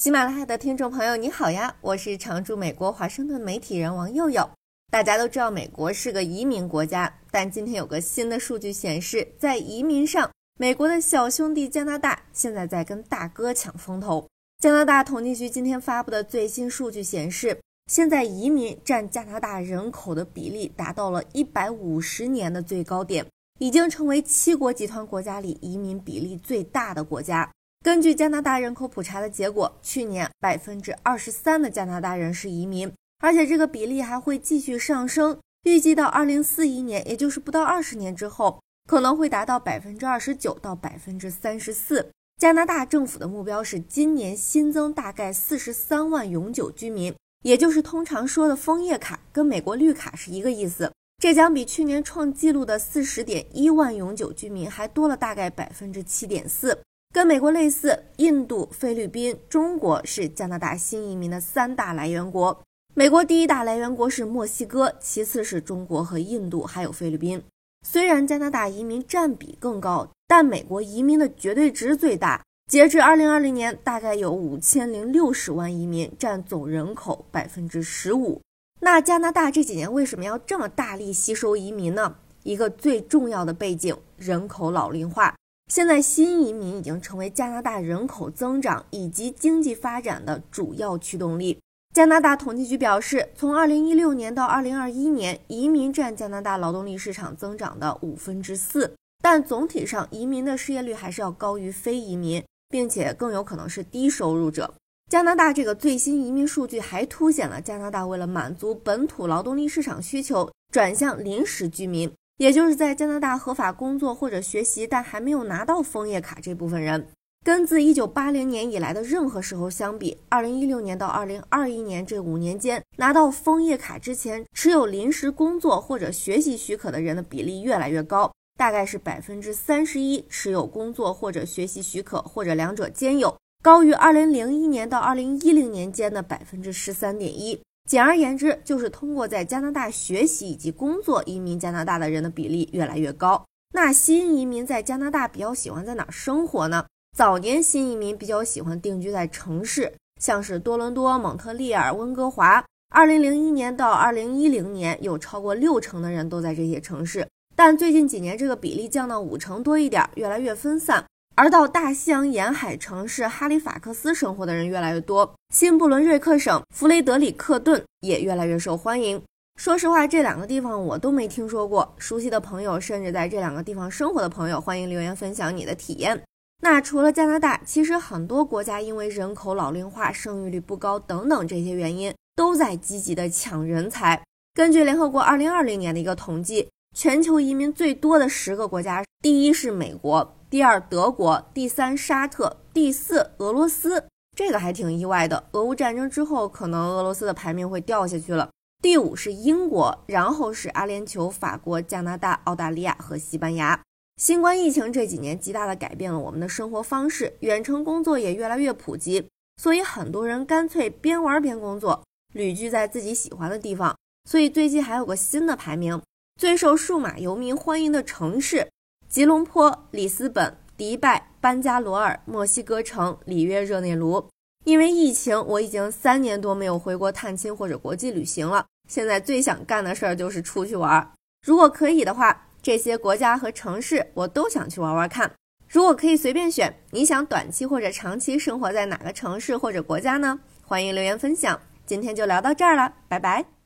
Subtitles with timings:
[0.00, 4.48] 喜马拉雅的听众朋友，你好呀，我是常驻美国华盛顿媒体人王佑佑。
[4.90, 14.26] 大家都知道美国是个移民国家，但今天有个新的数据显示，在移民上，美国的小兄弟加拿大现在在跟大哥抢风头。
[14.62, 17.60] 加拿大统计局今天发布的最新数据显示，
[17.92, 23.26] 现在移民占加拿大人口的比例达到了一百五十年的最高点，
[23.58, 27.52] 已经成为七国集团国家里移民比例最大的国家。
[27.82, 35.38] 根据加拿大人口普查的结果，去年百分之二十三的加拿大人是移民，而且这个比例还会继续上升。
[35.62, 42.10] 预计到二零四一年，也就是不到二十年之后，可能会达到百分之二十九到百分之三十四。
[42.38, 50.92] 加拿大政府的目标是今年新增大概四十三万永久居民，也就是通常说的枫叶卡，跟美国绿卡是一个意思。
[51.18, 56.78] 这将比去年创纪录的四十点一万永久居民还多了大概百分之七点四。
[57.12, 62.62] 跟美国类似，印度、菲律宾、中国是加拿大新移民的三大来源国。
[62.94, 67.42] 美国第一大来源国是墨西哥，其次是中国和印度，还有菲律宾。
[67.84, 72.40] 虽然加拿大移民占比更高，但美国移民的绝对值最大。
[72.70, 78.40] 截至二零二零年，大概有五千零六十万移民，占总人口百分之十五。
[78.82, 82.14] 那加拿大这几年为什么要这么大力吸收移民呢？
[82.44, 85.34] 一个最重要的背景：人口老龄化。
[85.70, 91.60] 现在新移民已经成为加拿大人口增长以及经济发展的主要驱动力。
[91.94, 98.92] 加拿大统计局表示，从2016年到2021年，移民占加拿大劳动力市场增长的五分之四。
[99.22, 104.74] 但总体上，移民的失业率还是要高于非移民，并且更有可能是低收入者。
[105.08, 112.10] 加拿大这个最新移民数据还凸显了加拿大为了满足本土劳动力市场需求，转向临时居民。
[112.40, 117.06] 也就是在加拿大合法工作或者学习，但还没有拿到枫叶卡这部分人，
[117.44, 137.60] 跟自一九八零年以来的任何时候相比，二零一六年到二零二一年这五年间，拿到枫叶卡之前持有临时工作或者学习许可的人的比例越来越高，大概是百分之三十一持有工作或者学习许可，或者两者兼有，高于二零零一年到二零一零年间的百分之十三点一。
[137.88, 143.44] 简而言之，就是通过在加拿大学习以及工作移民加拿大的人的比例越来越高。
[143.74, 146.86] 那新移民在加拿大比较喜欢在哪儿生活呢？
[147.16, 152.64] 早年新移民比较喜欢定居在城市，像是多伦多、蒙特利尔、温哥华。
[152.92, 161.04] 二零零一年到二零一零年，有超过六成的人都在这些城市，但最近几年这个比例降到五成多一点，越来越分散。
[161.40, 169.22] 而到大西洋沿海城市哈利法克斯生活的人越来越多，新布伦瑞克省弗雷德里克顿也越来越受欢迎。
[169.58, 171.94] 说实话，这两个地方我都没听说过。
[171.96, 176.22] 熟悉的朋友，甚至在这两个地方生活的朋友，欢迎留言分享你的体验。
[176.60, 184.22] 那除了加拿大，其实很多国家因为人口老龄化、生育率不高等等这些原因，都在积极的抢人才。
[184.52, 190.36] 根据联合国2020年的一个统计，全球移民最多的十个国家，第一是美国。
[190.50, 194.08] 第二，德国；第三，沙特；第四，俄罗斯。
[194.36, 195.44] 这个还挺意外的。
[195.52, 198.50] 俄乌战争之后，可能俄罗斯的排名会掉下去了。
[198.82, 203.80] 第五是英国，然后是阿联酋、法国、加拿大、澳大利亚和西班牙。
[204.16, 213.96] 新冠疫情这几年极大的改变了我们的生活方式，远程工作也越来越普及，所以很多人干脆边玩边工作，旅居在自己喜欢的地方。
[214.28, 216.02] 所以最近还有个新的排名：
[216.36, 218.68] 最受数码游民欢迎的城市。
[219.10, 224.24] 吉隆坡、里斯本、迪拜、班加罗尔、墨西哥城、里约热内卢。
[224.64, 228.64] 因为疫情，我已经三年多没有回国探亲或者国际旅行了。
[228.88, 231.10] 现在最想干的事儿就是出去玩儿。
[231.44, 235.32] 如果可以的话，这些国家和城市我都想去玩玩看。
[235.66, 240.38] 如果可以随便选，你想短期或者长期生活在哪个城市或者国家呢？
[240.62, 241.60] 欢迎留言分享。
[241.84, 243.59] 今天就聊到这儿了，拜拜。